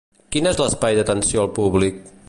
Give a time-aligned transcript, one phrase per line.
[0.35, 2.03] Quin és l'espai d'atenció al públic?